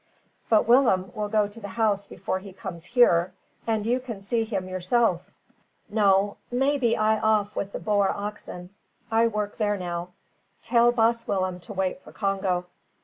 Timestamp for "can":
3.99-4.19